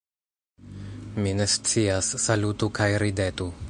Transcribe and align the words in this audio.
Mi 1.21 1.35
ne 1.41 1.47
scias. 1.57 2.13
Salutu 2.27 2.75
kaj 2.81 2.93
ridetu... 3.07 3.55